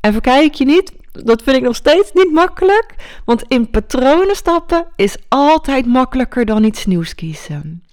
En 0.00 0.12
verkijk 0.12 0.54
je 0.54 0.64
niet, 0.64 0.92
dat 1.12 1.42
vind 1.42 1.56
ik 1.56 1.62
nog 1.62 1.76
steeds 1.76 2.12
niet 2.12 2.32
makkelijk, 2.32 2.94
want 3.24 3.44
in 3.48 3.70
patronen 3.70 4.36
stappen 4.36 4.86
is 4.96 5.16
altijd 5.28 5.86
makkelijker 5.86 6.44
dan 6.44 6.64
iets 6.64 6.86
nieuws 6.86 7.14
kiezen. 7.14 7.84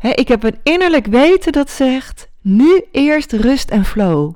ik 0.00 0.28
heb 0.28 0.42
een 0.42 0.58
innerlijk 0.62 1.06
weten 1.06 1.52
dat 1.52 1.70
zegt: 1.70 2.28
nu 2.40 2.84
eerst 2.92 3.32
rust 3.32 3.70
en 3.70 3.84
flow. 3.84 4.34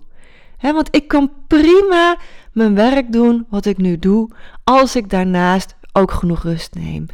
want 0.60 0.88
ik 0.90 1.08
kan 1.08 1.32
prima 1.46 2.16
mijn 2.52 2.74
werk 2.74 3.12
doen 3.12 3.46
wat 3.48 3.66
ik 3.66 3.76
nu 3.76 3.98
doe, 3.98 4.30
als 4.64 4.96
ik 4.96 5.10
daarnaast 5.10 5.76
ook 5.92 6.10
genoeg 6.10 6.42
rust 6.42 6.74
neem. 6.74 7.06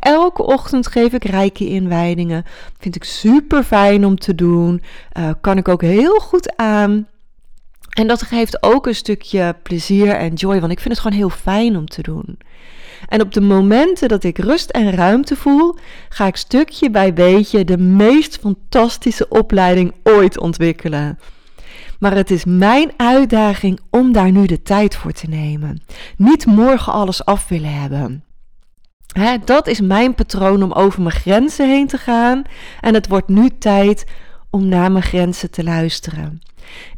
elke 0.00 0.42
ochtend 0.42 0.86
geef 0.86 1.12
ik 1.12 1.24
rijke 1.24 1.68
inwijdingen. 1.68 2.44
Vind 2.78 2.96
ik 2.96 3.04
super 3.04 3.62
fijn 3.62 4.06
om 4.06 4.18
te 4.18 4.34
doen. 4.34 4.82
Uh, 5.18 5.30
kan 5.40 5.56
ik 5.56 5.68
ook 5.68 5.82
heel 5.82 6.18
goed 6.18 6.56
aan. 6.56 7.06
En 7.94 8.06
dat 8.06 8.22
geeft 8.22 8.62
ook 8.62 8.86
een 8.86 8.94
stukje 8.94 9.56
plezier 9.62 10.14
en 10.14 10.34
joy, 10.34 10.60
want 10.60 10.72
ik 10.72 10.80
vind 10.80 10.94
het 10.94 11.02
gewoon 11.02 11.18
heel 11.18 11.30
fijn 11.30 11.76
om 11.76 11.86
te 11.86 12.02
doen. 12.02 12.38
En 13.08 13.20
op 13.20 13.32
de 13.32 13.40
momenten 13.40 14.08
dat 14.08 14.24
ik 14.24 14.38
rust 14.38 14.70
en 14.70 14.90
ruimte 14.90 15.36
voel, 15.36 15.74
ga 16.08 16.26
ik 16.26 16.36
stukje 16.36 16.90
bij 16.90 17.12
beetje 17.12 17.64
de 17.64 17.78
meest 17.78 18.38
fantastische 18.38 19.28
opleiding 19.28 19.94
ooit 20.02 20.38
ontwikkelen. 20.38 21.18
Maar 21.98 22.14
het 22.14 22.30
is 22.30 22.44
mijn 22.44 22.90
uitdaging 22.96 23.80
om 23.90 24.12
daar 24.12 24.30
nu 24.30 24.46
de 24.46 24.62
tijd 24.62 24.96
voor 24.96 25.12
te 25.12 25.28
nemen. 25.28 25.82
Niet 26.16 26.46
morgen 26.46 26.92
alles 26.92 27.24
af 27.24 27.48
willen 27.48 27.80
hebben. 27.80 28.24
dat 29.44 29.66
is 29.66 29.80
mijn 29.80 30.14
patroon 30.14 30.62
om 30.62 30.72
over 30.72 31.02
mijn 31.02 31.14
grenzen 31.14 31.68
heen 31.68 31.86
te 31.86 31.98
gaan. 31.98 32.42
En 32.80 32.94
het 32.94 33.08
wordt 33.08 33.28
nu 33.28 33.48
tijd 33.58 34.04
om 34.50 34.68
naar 34.68 34.92
mijn 34.92 35.04
grenzen 35.04 35.50
te 35.50 35.64
luisteren. 35.64 36.40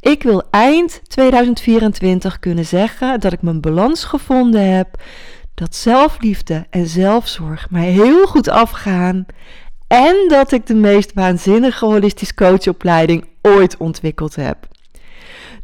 Ik 0.00 0.22
wil 0.22 0.42
eind 0.50 1.00
2024 1.06 2.38
kunnen 2.38 2.64
zeggen 2.64 3.20
dat 3.20 3.32
ik 3.32 3.42
mijn 3.42 3.60
balans 3.60 4.04
gevonden 4.04 4.74
heb, 4.74 5.02
dat 5.54 5.74
zelfliefde 5.74 6.66
en 6.70 6.86
zelfzorg 6.86 7.70
mij 7.70 7.90
heel 7.90 8.26
goed 8.26 8.48
afgaan 8.48 9.26
en 9.86 10.16
dat 10.28 10.52
ik 10.52 10.66
de 10.66 10.74
meest 10.74 11.12
waanzinnige 11.14 11.84
holistisch 11.84 12.34
coachopleiding 12.34 13.28
ooit 13.42 13.76
ontwikkeld 13.76 14.34
heb. 14.34 14.68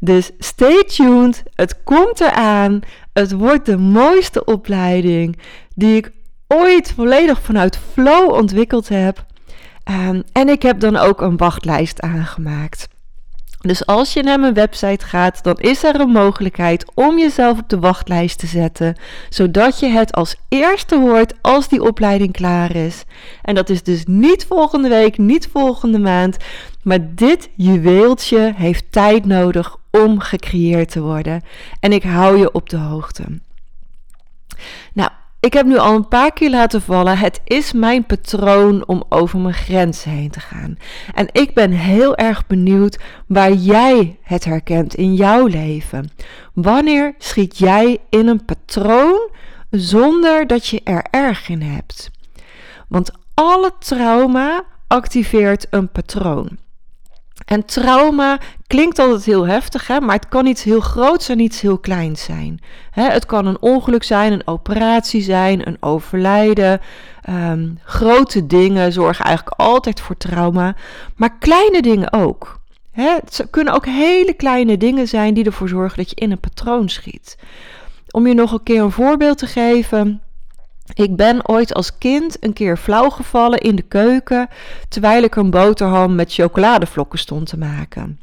Dus 0.04 0.30
stay 0.38 0.84
tuned, 0.84 1.42
het 1.54 1.82
komt 1.84 2.20
eraan. 2.20 2.80
Het 3.12 3.32
wordt 3.32 3.66
de 3.66 3.76
mooiste 3.76 4.44
opleiding 4.44 5.38
die 5.74 5.96
ik 5.96 6.10
ooit 6.46 6.92
volledig 6.96 7.42
vanuit 7.42 7.78
flow 7.92 8.32
ontwikkeld 8.32 8.88
heb. 8.88 9.24
Um, 9.90 10.22
en 10.32 10.48
ik 10.48 10.62
heb 10.62 10.80
dan 10.80 10.96
ook 10.96 11.20
een 11.20 11.36
wachtlijst 11.36 12.00
aangemaakt. 12.00 12.88
Dus 13.60 13.86
als 13.86 14.12
je 14.12 14.22
naar 14.22 14.40
mijn 14.40 14.54
website 14.54 15.06
gaat, 15.06 15.42
dan 15.42 15.56
is 15.56 15.84
er 15.84 16.00
een 16.00 16.08
mogelijkheid 16.08 16.84
om 16.94 17.18
jezelf 17.18 17.58
op 17.58 17.68
de 17.68 17.78
wachtlijst 17.78 18.38
te 18.38 18.46
zetten, 18.46 18.96
zodat 19.28 19.80
je 19.80 19.86
het 19.86 20.12
als 20.12 20.36
eerste 20.48 20.98
hoort 20.98 21.34
als 21.40 21.68
die 21.68 21.82
opleiding 21.82 22.32
klaar 22.32 22.76
is. 22.76 23.04
En 23.42 23.54
dat 23.54 23.68
is 23.68 23.82
dus 23.82 24.04
niet 24.06 24.44
volgende 24.46 24.88
week, 24.88 25.18
niet 25.18 25.48
volgende 25.52 25.98
maand, 25.98 26.36
maar 26.82 27.14
dit 27.14 27.48
juweeltje 27.54 28.52
heeft 28.56 28.92
tijd 28.92 29.26
nodig 29.26 29.80
om 29.92 30.20
gecreëerd 30.20 30.90
te 30.90 31.00
worden. 31.00 31.42
En 31.80 31.92
ik 31.92 32.02
hou 32.02 32.38
je 32.38 32.52
op 32.52 32.68
de 32.68 32.76
hoogte. 32.76 33.24
Nou, 34.92 35.10
ik 35.40 35.52
heb 35.52 35.66
nu 35.66 35.78
al 35.78 35.94
een 35.94 36.08
paar 36.08 36.32
keer 36.32 36.50
laten 36.50 36.82
vallen. 36.82 37.18
Het 37.18 37.40
is 37.44 37.72
mijn 37.72 38.06
patroon 38.06 38.86
om 38.86 39.04
over 39.08 39.38
mijn 39.38 39.54
grenzen 39.54 40.10
heen 40.10 40.30
te 40.30 40.40
gaan. 40.40 40.78
En 41.14 41.28
ik 41.32 41.54
ben 41.54 41.70
heel 41.70 42.16
erg 42.16 42.46
benieuwd 42.46 42.98
waar 43.26 43.52
jij 43.52 44.18
het 44.22 44.44
herkent 44.44 44.94
in 44.94 45.14
jouw 45.14 45.46
leven. 45.46 46.10
Wanneer 46.54 47.14
schiet 47.18 47.58
jij 47.58 47.98
in 48.10 48.26
een 48.26 48.44
patroon 48.44 49.30
zonder 49.70 50.46
dat 50.46 50.66
je 50.66 50.80
er 50.84 51.06
erg 51.10 51.48
in 51.48 51.62
hebt? 51.62 52.10
Want 52.88 53.10
alle 53.34 53.72
trauma 53.78 54.64
activeert 54.86 55.66
een 55.70 55.88
patroon. 55.88 56.58
En 57.52 57.64
trauma 57.64 58.38
klinkt 58.66 58.98
altijd 58.98 59.24
heel 59.24 59.46
heftig, 59.46 59.86
hè, 59.86 60.00
maar 60.00 60.14
het 60.14 60.28
kan 60.28 60.46
iets 60.46 60.62
heel 60.62 60.80
groots 60.80 61.28
en 61.28 61.38
iets 61.38 61.60
heel 61.60 61.78
kleins 61.78 62.24
zijn. 62.24 62.60
Hè, 62.90 63.02
het 63.02 63.26
kan 63.26 63.46
een 63.46 63.60
ongeluk 63.60 64.02
zijn, 64.02 64.32
een 64.32 64.46
operatie 64.46 65.22
zijn, 65.22 65.66
een 65.68 65.76
overlijden. 65.80 66.80
Ehm, 67.22 67.68
grote 67.84 68.46
dingen 68.46 68.92
zorgen 68.92 69.24
eigenlijk 69.24 69.60
altijd 69.60 70.00
voor 70.00 70.16
trauma, 70.16 70.76
maar 71.16 71.38
kleine 71.38 71.82
dingen 71.82 72.12
ook. 72.12 72.60
Hè, 72.90 73.08
het 73.24 73.46
kunnen 73.50 73.74
ook 73.74 73.86
hele 73.86 74.32
kleine 74.32 74.76
dingen 74.76 75.08
zijn 75.08 75.34
die 75.34 75.44
ervoor 75.44 75.68
zorgen 75.68 75.96
dat 75.96 76.10
je 76.10 76.16
in 76.16 76.30
een 76.30 76.40
patroon 76.40 76.88
schiet. 76.88 77.38
Om 78.10 78.26
je 78.26 78.34
nog 78.34 78.52
een 78.52 78.62
keer 78.62 78.82
een 78.82 78.90
voorbeeld 78.90 79.38
te 79.38 79.46
geven. 79.46 80.22
Ik 80.94 81.16
ben 81.16 81.48
ooit 81.48 81.74
als 81.74 81.98
kind 81.98 82.36
een 82.40 82.52
keer 82.52 82.76
flauw 82.76 83.10
gevallen 83.10 83.60
in 83.60 83.76
de 83.76 83.82
keuken 83.82 84.48
terwijl 84.88 85.22
ik 85.22 85.36
een 85.36 85.50
boterham 85.50 86.14
met 86.14 86.32
chocoladevlokken 86.32 87.18
stond 87.18 87.46
te 87.48 87.58
maken. 87.58 88.20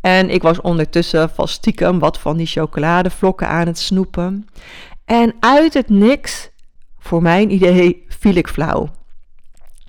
En 0.00 0.30
ik 0.30 0.42
was 0.42 0.60
ondertussen 0.60 1.30
vast 1.30 1.54
stiekem 1.54 1.98
wat 1.98 2.18
van 2.18 2.36
die 2.36 2.46
chocoladevlokken 2.46 3.48
aan 3.48 3.66
het 3.66 3.78
snoepen. 3.78 4.48
En 5.04 5.34
uit 5.40 5.74
het 5.74 5.88
niks, 5.88 6.50
voor 6.98 7.22
mijn 7.22 7.52
idee, 7.52 8.04
viel 8.08 8.34
ik 8.34 8.48
flauw. 8.48 8.88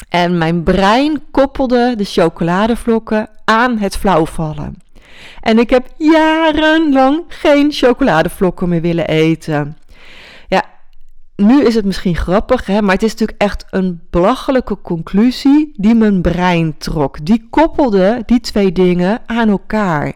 En 0.10 0.38
mijn 0.38 0.64
brein 0.64 1.24
koppelde 1.32 1.94
de 1.98 2.04
chocoladevlokken 2.04 3.30
aan 3.46 3.78
het 3.78 3.98
flauwvallen. 3.98 4.82
En 5.42 5.60
ik 5.60 5.70
heb 5.70 5.88
jarenlang 5.98 7.24
geen 7.28 7.72
chocoladevlokken 7.72 8.70
meer 8.70 8.82
willen 8.82 9.08
eten. 9.08 9.78
Nu 11.38 11.66
is 11.66 11.76
het 11.76 11.86
misschien 11.86 12.16
grappig, 12.16 12.66
hè, 12.66 12.82
maar 12.82 12.94
het 12.94 13.04
is 13.04 13.12
natuurlijk 13.12 13.42
echt 13.42 13.66
een 13.70 14.02
belachelijke 14.10 14.82
conclusie 14.82 15.72
die 15.76 15.96
mijn 15.96 16.22
brein 16.22 16.78
trok. 16.78 17.26
Die 17.26 17.48
koppelde 17.50 18.24
die 18.26 18.40
twee 18.40 18.72
dingen 18.72 19.22
aan 19.26 19.50
elkaar. 19.50 20.14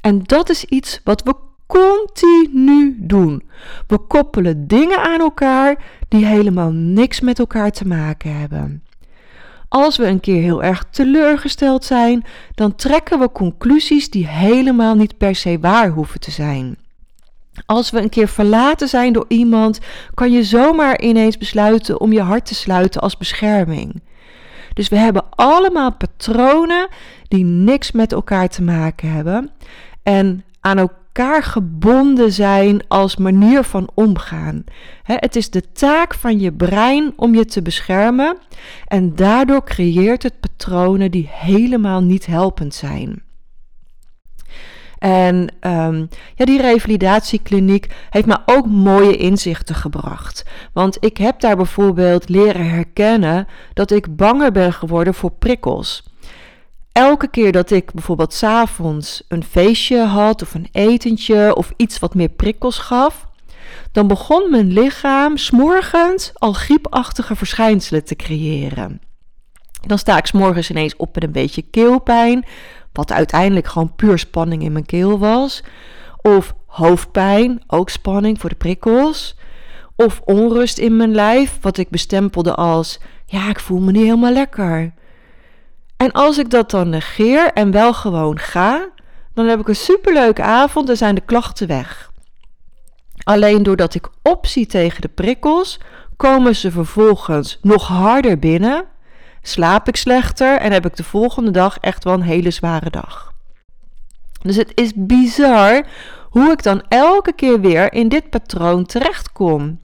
En 0.00 0.22
dat 0.22 0.50
is 0.50 0.64
iets 0.64 1.00
wat 1.04 1.22
we 1.22 1.34
continu 1.66 2.96
doen. 2.98 3.42
We 3.86 3.98
koppelen 3.98 4.66
dingen 4.66 5.02
aan 5.02 5.20
elkaar 5.20 5.82
die 6.08 6.26
helemaal 6.26 6.70
niks 6.72 7.20
met 7.20 7.38
elkaar 7.38 7.70
te 7.70 7.86
maken 7.86 8.38
hebben. 8.38 8.82
Als 9.68 9.96
we 9.96 10.06
een 10.06 10.20
keer 10.20 10.42
heel 10.42 10.62
erg 10.62 10.84
teleurgesteld 10.90 11.84
zijn, 11.84 12.24
dan 12.54 12.74
trekken 12.74 13.18
we 13.18 13.32
conclusies 13.32 14.10
die 14.10 14.26
helemaal 14.26 14.94
niet 14.94 15.16
per 15.16 15.34
se 15.34 15.58
waar 15.60 15.88
hoeven 15.88 16.20
te 16.20 16.30
zijn. 16.30 16.76
Als 17.66 17.90
we 17.90 18.00
een 18.00 18.08
keer 18.08 18.28
verlaten 18.28 18.88
zijn 18.88 19.12
door 19.12 19.24
iemand, 19.28 19.78
kan 20.14 20.32
je 20.32 20.44
zomaar 20.44 21.00
ineens 21.00 21.38
besluiten 21.38 22.00
om 22.00 22.12
je 22.12 22.20
hart 22.20 22.46
te 22.46 22.54
sluiten 22.54 23.00
als 23.00 23.16
bescherming. 23.16 24.02
Dus 24.74 24.88
we 24.88 24.96
hebben 24.96 25.24
allemaal 25.30 25.94
patronen 25.94 26.88
die 27.28 27.44
niks 27.44 27.92
met 27.92 28.12
elkaar 28.12 28.48
te 28.48 28.62
maken 28.62 29.12
hebben 29.12 29.50
en 30.02 30.44
aan 30.60 30.78
elkaar 30.78 31.42
gebonden 31.42 32.32
zijn 32.32 32.88
als 32.88 33.16
manier 33.16 33.62
van 33.62 33.88
omgaan. 33.94 34.64
het 35.02 35.36
is 35.36 35.50
de 35.50 35.72
taak 35.72 36.14
van 36.14 36.40
je 36.40 36.52
brein 36.52 37.12
om 37.16 37.34
je 37.34 37.44
te 37.44 37.62
beschermen 37.62 38.36
en 38.86 39.14
daardoor 39.14 39.64
creëert 39.64 40.22
het 40.22 40.40
patronen 40.40 41.10
die 41.10 41.28
helemaal 41.30 42.02
niet 42.02 42.26
helpend 42.26 42.74
zijn. 42.74 43.23
En 45.04 45.48
um, 45.60 46.08
ja, 46.34 46.44
die 46.44 46.60
revalidatiekliniek 46.60 47.86
heeft 48.10 48.26
me 48.26 48.38
ook 48.46 48.66
mooie 48.66 49.16
inzichten 49.16 49.74
gebracht. 49.74 50.44
Want 50.72 50.96
ik 51.00 51.16
heb 51.16 51.40
daar 51.40 51.56
bijvoorbeeld 51.56 52.28
leren 52.28 52.70
herkennen 52.70 53.46
dat 53.74 53.90
ik 53.90 54.16
banger 54.16 54.52
ben 54.52 54.72
geworden 54.72 55.14
voor 55.14 55.30
prikkels. 55.30 56.04
Elke 56.92 57.28
keer 57.28 57.52
dat 57.52 57.70
ik 57.70 57.92
bijvoorbeeld 57.92 58.32
s'avonds 58.32 59.24
een 59.28 59.44
feestje 59.44 59.98
had 60.04 60.42
of 60.42 60.54
een 60.54 60.68
etentje 60.72 61.54
of 61.56 61.72
iets 61.76 61.98
wat 61.98 62.14
meer 62.14 62.28
prikkels 62.28 62.78
gaf, 62.78 63.26
dan 63.92 64.06
begon 64.06 64.50
mijn 64.50 64.72
lichaam 64.72 65.36
s'morgens 65.36 66.30
al 66.34 66.52
griepachtige 66.52 67.36
verschijnselen 67.36 68.04
te 68.04 68.16
creëren. 68.16 69.00
Dan 69.86 69.98
sta 69.98 70.16
ik 70.16 70.26
s'morgens 70.26 70.70
ineens 70.70 70.96
op 70.96 71.14
met 71.14 71.24
een 71.24 71.32
beetje 71.32 71.62
keelpijn, 71.62 72.44
wat 72.94 73.12
uiteindelijk 73.12 73.66
gewoon 73.66 73.94
puur 73.94 74.18
spanning 74.18 74.62
in 74.62 74.72
mijn 74.72 74.86
keel 74.86 75.18
was. 75.18 75.62
Of 76.22 76.54
hoofdpijn, 76.66 77.62
ook 77.66 77.90
spanning 77.90 78.40
voor 78.40 78.50
de 78.50 78.56
prikkels. 78.56 79.36
Of 79.96 80.20
onrust 80.24 80.78
in 80.78 80.96
mijn 80.96 81.14
lijf, 81.14 81.58
wat 81.60 81.76
ik 81.76 81.90
bestempelde 81.90 82.54
als: 82.54 83.00
ja, 83.26 83.48
ik 83.48 83.60
voel 83.60 83.80
me 83.80 83.92
niet 83.92 84.02
helemaal 84.02 84.32
lekker. 84.32 84.94
En 85.96 86.12
als 86.12 86.38
ik 86.38 86.50
dat 86.50 86.70
dan 86.70 86.88
negeer 86.88 87.52
en 87.52 87.70
wel 87.70 87.94
gewoon 87.94 88.38
ga, 88.38 88.88
dan 89.34 89.46
heb 89.46 89.60
ik 89.60 89.68
een 89.68 89.76
superleuke 89.76 90.42
avond 90.42 90.88
en 90.88 90.96
zijn 90.96 91.14
de 91.14 91.20
klachten 91.20 91.66
weg. 91.66 92.12
Alleen 93.22 93.62
doordat 93.62 93.94
ik 93.94 94.08
optie 94.22 94.66
tegen 94.66 95.00
de 95.00 95.08
prikkels, 95.08 95.80
komen 96.16 96.56
ze 96.56 96.70
vervolgens 96.70 97.58
nog 97.62 97.86
harder 97.86 98.38
binnen 98.38 98.84
slaap 99.46 99.88
ik 99.88 99.96
slechter 99.96 100.58
en 100.58 100.72
heb 100.72 100.86
ik 100.86 100.96
de 100.96 101.04
volgende 101.04 101.50
dag 101.50 101.78
echt 101.78 102.04
wel 102.04 102.14
een 102.14 102.22
hele 102.22 102.50
zware 102.50 102.90
dag. 102.90 103.32
Dus 104.42 104.56
het 104.56 104.72
is 104.74 104.92
bizar 104.94 105.86
hoe 106.30 106.50
ik 106.50 106.62
dan 106.62 106.82
elke 106.88 107.32
keer 107.32 107.60
weer 107.60 107.92
in 107.92 108.08
dit 108.08 108.30
patroon 108.30 108.86
terechtkom. 108.86 109.80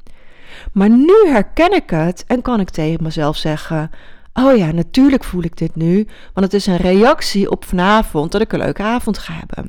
Maar 0.72 0.90
nu 0.90 1.14
herken 1.26 1.72
ik 1.72 1.90
het 1.90 2.24
en 2.26 2.42
kan 2.42 2.60
ik 2.60 2.70
tegen 2.70 3.02
mezelf 3.02 3.36
zeggen: 3.36 3.90
Oh 4.32 4.56
ja, 4.56 4.72
natuurlijk 4.72 5.24
voel 5.24 5.42
ik 5.42 5.56
dit 5.56 5.76
nu, 5.76 6.06
want 6.34 6.46
het 6.46 6.54
is 6.54 6.66
een 6.66 6.76
reactie 6.76 7.50
op 7.50 7.64
vanavond 7.64 8.32
dat 8.32 8.40
ik 8.40 8.52
een 8.52 8.58
leuke 8.58 8.82
avond 8.82 9.18
ga 9.18 9.32
hebben. 9.32 9.66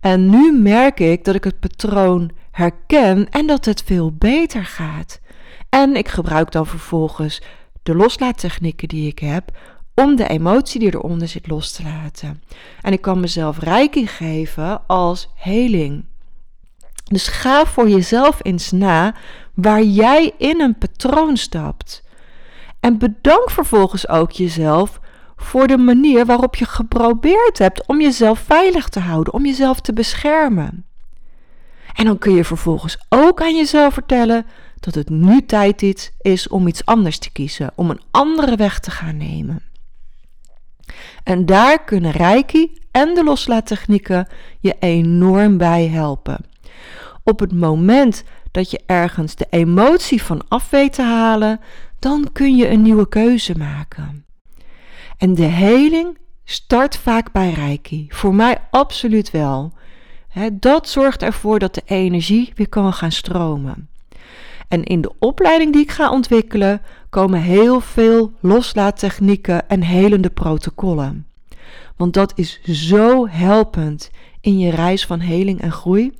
En 0.00 0.30
nu 0.30 0.52
merk 0.52 1.00
ik 1.00 1.24
dat 1.24 1.34
ik 1.34 1.44
het 1.44 1.60
patroon 1.60 2.30
herken 2.50 3.28
en 3.30 3.46
dat 3.46 3.64
het 3.64 3.82
veel 3.86 4.12
beter 4.12 4.64
gaat. 4.64 5.20
En 5.68 5.96
ik 5.96 6.08
gebruik 6.08 6.52
dan 6.52 6.66
vervolgens 6.66 7.42
de 7.82 7.94
loslaattechnieken 7.94 8.88
die 8.88 9.08
ik 9.08 9.18
heb 9.18 9.58
om 9.94 10.16
de 10.16 10.28
emotie 10.28 10.80
die 10.80 10.94
eronder 10.94 11.28
zit 11.28 11.46
los 11.46 11.72
te 11.72 11.82
laten. 11.82 12.42
En 12.80 12.92
ik 12.92 13.00
kan 13.00 13.20
mezelf 13.20 13.58
rijking 13.58 14.10
geven 14.10 14.86
als 14.86 15.28
heling. 15.34 16.04
Dus 17.04 17.28
ga 17.28 17.66
voor 17.66 17.88
jezelf 17.88 18.38
eens 18.42 18.70
na 18.70 19.14
waar 19.54 19.82
jij 19.82 20.32
in 20.38 20.60
een 20.60 20.78
patroon 20.78 21.36
stapt. 21.36 22.02
En 22.80 22.98
bedank 22.98 23.50
vervolgens 23.50 24.08
ook 24.08 24.30
jezelf 24.30 25.00
voor 25.36 25.66
de 25.66 25.78
manier 25.78 26.26
waarop 26.26 26.54
je 26.54 26.64
geprobeerd 26.64 27.58
hebt 27.58 27.86
om 27.86 28.00
jezelf 28.00 28.38
veilig 28.38 28.88
te 28.88 29.00
houden, 29.00 29.32
om 29.32 29.46
jezelf 29.46 29.80
te 29.80 29.92
beschermen. 29.92 30.84
En 31.94 32.04
dan 32.04 32.18
kun 32.18 32.34
je 32.34 32.44
vervolgens 32.44 32.98
ook 33.08 33.42
aan 33.42 33.56
jezelf 33.56 33.94
vertellen 33.94 34.46
dat 34.80 34.94
het 34.94 35.08
nu 35.08 35.46
tijd 35.46 36.12
is 36.20 36.48
om 36.48 36.66
iets 36.66 36.84
anders 36.84 37.18
te 37.18 37.32
kiezen, 37.32 37.72
om 37.74 37.90
een 37.90 38.00
andere 38.10 38.56
weg 38.56 38.78
te 38.78 38.90
gaan 38.90 39.16
nemen. 39.16 39.62
En 41.22 41.46
daar 41.46 41.84
kunnen 41.84 42.10
Reiki 42.10 42.78
en 42.90 43.14
de 43.14 43.24
loslaattechnieken 43.24 44.28
je 44.60 44.76
enorm 44.78 45.56
bij 45.56 45.86
helpen. 45.86 46.44
Op 47.24 47.40
het 47.40 47.52
moment 47.52 48.24
dat 48.50 48.70
je 48.70 48.80
ergens 48.86 49.34
de 49.34 49.46
emotie 49.50 50.22
van 50.22 50.42
af 50.48 50.70
weet 50.70 50.92
te 50.92 51.02
halen, 51.02 51.60
dan 51.98 52.28
kun 52.32 52.56
je 52.56 52.68
een 52.68 52.82
nieuwe 52.82 53.08
keuze 53.08 53.58
maken. 53.58 54.24
En 55.16 55.34
de 55.34 55.42
heling 55.42 56.18
start 56.44 56.96
vaak 56.96 57.32
bij 57.32 57.52
Reiki. 57.52 58.06
Voor 58.08 58.34
mij 58.34 58.58
absoluut 58.70 59.30
wel. 59.30 59.72
dat 60.52 60.88
zorgt 60.88 61.22
ervoor 61.22 61.58
dat 61.58 61.74
de 61.74 61.82
energie 61.84 62.52
weer 62.54 62.68
kan 62.68 62.92
gaan 62.92 63.12
stromen. 63.12 63.88
En 64.70 64.84
in 64.84 65.00
de 65.00 65.12
opleiding 65.18 65.72
die 65.72 65.82
ik 65.82 65.90
ga 65.90 66.10
ontwikkelen 66.10 66.82
komen 67.08 67.40
heel 67.40 67.80
veel 67.80 68.32
loslaattechnieken 68.40 69.68
en 69.68 69.82
helende 69.82 70.30
protocollen. 70.30 71.26
Want 71.96 72.14
dat 72.14 72.32
is 72.34 72.60
zo 72.62 73.28
helpend 73.28 74.10
in 74.40 74.58
je 74.58 74.70
reis 74.70 75.06
van 75.06 75.20
heling 75.20 75.60
en 75.60 75.72
groei. 75.72 76.12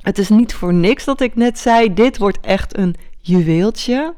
Het 0.00 0.18
is 0.18 0.28
niet 0.28 0.54
voor 0.54 0.74
niks 0.74 1.04
dat 1.04 1.20
ik 1.20 1.34
net 1.34 1.58
zei: 1.58 1.94
dit 1.94 2.18
wordt 2.18 2.40
echt 2.40 2.76
een 2.76 2.94
juweeltje. 3.18 4.14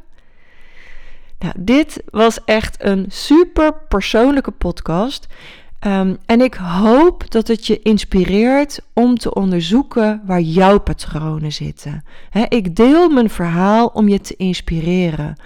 Nou, 1.38 1.54
dit 1.58 2.02
was 2.10 2.44
echt 2.44 2.84
een 2.84 3.06
super 3.08 3.74
persoonlijke 3.88 4.50
podcast. 4.50 5.26
Ehm, 5.78 6.14
en 6.26 6.40
ik 6.40 6.54
hoop 6.54 7.30
dat 7.30 7.48
het 7.48 7.66
je 7.66 7.82
inspireert 7.82 8.80
om 8.92 9.18
te 9.18 9.34
onderzoeken 9.34 10.22
waar 10.24 10.40
jouw 10.40 10.78
patronen 10.78 11.52
zitten. 11.52 12.04
ik 12.48 12.76
deel 12.76 13.08
mijn 13.08 13.30
verhaal 13.30 13.86
om 13.86 14.08
je 14.08 14.20
te 14.20 14.36
inspireren, 14.36 15.36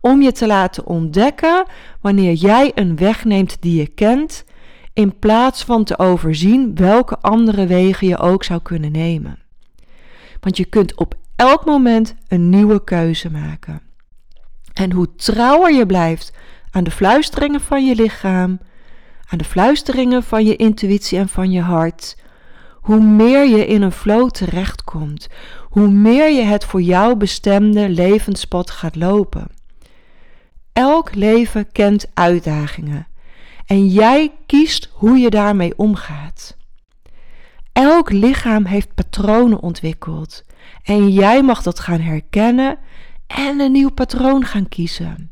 om 0.00 0.22
je 0.22 0.32
te 0.32 0.46
laten 0.46 0.86
ontdekken 0.86 1.64
wanneer 2.00 2.32
jij 2.32 2.72
een 2.74 2.96
weg 2.96 3.24
neemt 3.24 3.56
die 3.60 3.78
je 3.80 3.86
kent, 3.86 4.44
in 4.92 5.18
plaats 5.18 5.64
van 5.64 5.84
te 5.84 5.98
overzien 5.98 6.74
welke 6.74 7.18
andere 7.18 7.66
wegen 7.66 8.06
je 8.06 8.18
ook 8.18 8.44
zou 8.44 8.60
kunnen 8.62 8.92
nemen. 8.92 9.38
Want 10.40 10.56
je 10.56 10.64
kunt 10.64 10.94
op 10.94 11.14
elk 11.36 11.64
moment 11.64 12.14
een 12.28 12.48
nieuwe 12.48 12.84
keuze 12.84 13.30
maken. 13.30 13.80
En 14.72 14.92
hoe 14.92 15.14
trouwer 15.14 15.74
je 15.74 15.86
blijft 15.86 16.32
aan 16.70 16.84
de 16.84 16.90
fluisteringen 16.90 17.60
van 17.60 17.86
je 17.86 17.94
lichaam, 17.94 18.58
aan 19.28 19.38
de 19.38 19.44
fluisteringen 19.44 20.22
van 20.22 20.44
je 20.44 20.56
intuïtie 20.56 21.18
en 21.18 21.28
van 21.28 21.50
je 21.50 21.60
hart, 21.60 22.16
hoe 22.72 23.00
meer 23.00 23.48
je 23.48 23.66
in 23.66 23.82
een 23.82 23.92
flow 23.92 24.30
terechtkomt, 24.30 25.28
hoe 25.62 25.88
meer 25.88 26.30
je 26.30 26.42
het 26.42 26.64
voor 26.64 26.82
jou 26.82 27.16
bestemde 27.16 27.88
levenspad 27.88 28.70
gaat 28.70 28.96
lopen. 28.96 29.46
Elk 30.72 31.14
leven 31.14 31.72
kent 31.72 32.06
uitdagingen 32.14 33.06
en 33.66 33.86
jij 33.86 34.32
kiest 34.46 34.88
hoe 34.92 35.18
je 35.18 35.30
daarmee 35.30 35.78
omgaat. 35.78 36.56
Elk 37.72 38.10
lichaam 38.10 38.64
heeft 38.64 38.94
patronen 38.94 39.60
ontwikkeld 39.60 40.44
en 40.82 41.10
jij 41.10 41.42
mag 41.42 41.62
dat 41.62 41.80
gaan 41.80 42.00
herkennen 42.00 42.78
en 43.26 43.60
een 43.60 43.72
nieuw 43.72 43.90
patroon 43.90 44.44
gaan 44.44 44.68
kiezen. 44.68 45.30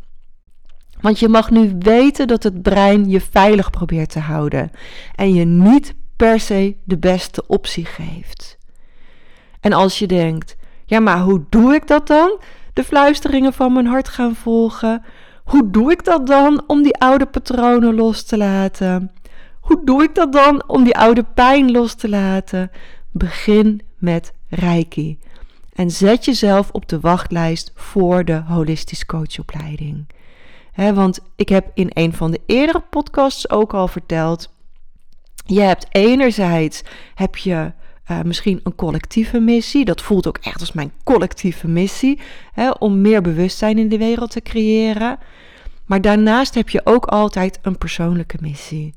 Want 1.04 1.18
je 1.18 1.28
mag 1.28 1.50
nu 1.50 1.76
weten 1.78 2.26
dat 2.26 2.42
het 2.42 2.62
brein 2.62 3.10
je 3.10 3.20
veilig 3.20 3.70
probeert 3.70 4.10
te 4.10 4.18
houden 4.18 4.70
en 5.14 5.34
je 5.34 5.44
niet 5.44 5.94
per 6.16 6.40
se 6.40 6.76
de 6.84 6.98
beste 6.98 7.46
optie 7.46 7.84
geeft. 7.84 8.58
En 9.60 9.72
als 9.72 9.98
je 9.98 10.06
denkt, 10.06 10.56
ja, 10.84 11.00
maar 11.00 11.20
hoe 11.20 11.44
doe 11.48 11.74
ik 11.74 11.86
dat 11.86 12.06
dan? 12.06 12.40
De 12.72 12.84
fluisteringen 12.84 13.52
van 13.52 13.72
mijn 13.72 13.86
hart 13.86 14.08
gaan 14.08 14.34
volgen. 14.34 15.04
Hoe 15.44 15.70
doe 15.70 15.92
ik 15.92 16.04
dat 16.04 16.26
dan 16.26 16.62
om 16.66 16.82
die 16.82 16.96
oude 16.96 17.26
patronen 17.26 17.94
los 17.94 18.22
te 18.22 18.36
laten? 18.36 19.12
Hoe 19.60 19.80
doe 19.84 20.02
ik 20.02 20.14
dat 20.14 20.32
dan 20.32 20.62
om 20.66 20.84
die 20.84 20.96
oude 20.96 21.22
pijn 21.34 21.70
los 21.70 21.94
te 21.94 22.08
laten? 22.08 22.70
Begin 23.10 23.80
met 23.98 24.32
Reiki. 24.48 25.18
En 25.72 25.90
zet 25.90 26.24
jezelf 26.24 26.70
op 26.70 26.88
de 26.88 27.00
wachtlijst 27.00 27.72
voor 27.74 28.24
de 28.24 28.42
holistisch 28.46 29.06
coachopleiding. 29.06 30.06
Want 30.74 31.20
ik 31.36 31.48
heb 31.48 31.70
in 31.74 31.90
een 31.92 32.12
van 32.12 32.30
de 32.30 32.40
eerdere 32.46 32.82
podcasts 32.90 33.50
ook 33.50 33.74
al 33.74 33.88
verteld. 33.88 34.52
Je 35.46 35.60
hebt 35.60 35.86
enerzijds 35.90 36.82
heb 37.14 37.36
je 37.36 37.72
uh, 38.10 38.20
misschien 38.22 38.60
een 38.62 38.74
collectieve 38.74 39.40
missie. 39.40 39.84
Dat 39.84 40.02
voelt 40.02 40.26
ook 40.26 40.38
echt 40.38 40.60
als 40.60 40.72
mijn 40.72 40.92
collectieve 41.04 41.68
missie. 41.68 42.20
Om 42.78 43.00
meer 43.00 43.22
bewustzijn 43.22 43.78
in 43.78 43.88
de 43.88 43.98
wereld 43.98 44.30
te 44.30 44.40
creëren. 44.40 45.18
Maar 45.86 46.00
daarnaast 46.00 46.54
heb 46.54 46.68
je 46.68 46.80
ook 46.84 47.06
altijd 47.06 47.58
een 47.62 47.78
persoonlijke 47.78 48.36
missie. 48.40 48.94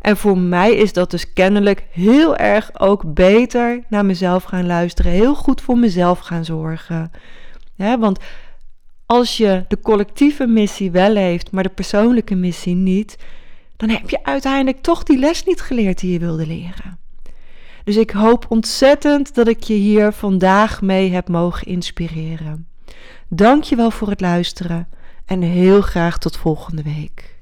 En 0.00 0.16
voor 0.16 0.38
mij 0.38 0.74
is 0.74 0.92
dat 0.92 1.10
dus 1.10 1.32
kennelijk 1.32 1.84
heel 1.90 2.36
erg 2.36 2.80
ook 2.80 3.14
beter 3.14 3.82
naar 3.88 4.04
mezelf 4.04 4.42
gaan 4.44 4.66
luisteren. 4.66 5.12
Heel 5.12 5.34
goed 5.34 5.60
voor 5.60 5.78
mezelf 5.78 6.18
gaan 6.18 6.44
zorgen. 6.44 7.10
Want 7.76 8.18
als 9.12 9.36
je 9.36 9.64
de 9.68 9.80
collectieve 9.80 10.46
missie 10.46 10.90
wel 10.90 11.14
heeft, 11.16 11.50
maar 11.50 11.62
de 11.62 11.68
persoonlijke 11.68 12.34
missie 12.34 12.74
niet, 12.74 13.16
dan 13.76 13.88
heb 13.88 14.10
je 14.10 14.24
uiteindelijk 14.24 14.82
toch 14.82 15.02
die 15.02 15.18
les 15.18 15.44
niet 15.44 15.60
geleerd 15.60 16.00
die 16.00 16.12
je 16.12 16.18
wilde 16.18 16.46
leren. 16.46 16.98
Dus 17.84 17.96
ik 17.96 18.10
hoop 18.10 18.46
ontzettend 18.48 19.34
dat 19.34 19.48
ik 19.48 19.62
je 19.62 19.74
hier 19.74 20.12
vandaag 20.12 20.82
mee 20.82 21.10
heb 21.10 21.28
mogen 21.28 21.66
inspireren. 21.66 22.68
Dank 23.28 23.64
je 23.64 23.76
wel 23.76 23.90
voor 23.90 24.08
het 24.08 24.20
luisteren 24.20 24.88
en 25.26 25.42
heel 25.42 25.80
graag 25.80 26.18
tot 26.18 26.36
volgende 26.36 26.82
week. 26.82 27.41